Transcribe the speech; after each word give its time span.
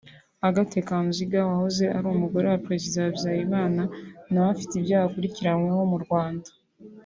Agathe 0.47 0.79
Kanziga 0.87 1.39
wahoze 1.49 1.83
ari 1.97 2.07
umugore 2.09 2.45
wa 2.47 2.61
Perezida 2.65 2.97
Habyarimana 3.05 3.81
nawe 4.31 4.49
ufite 4.55 4.73
ibyaha 4.75 5.05
akurikiranyweho 5.09 5.83
mu 5.93 5.99
Rwanda 6.05 6.49